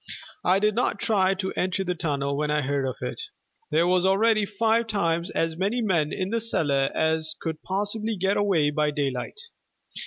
[0.43, 3.21] I did not try to enter the tunnel when I heard of it;
[3.69, 8.35] there was already five times as many men in the cellar as could possible get
[8.35, 9.39] away by daylight.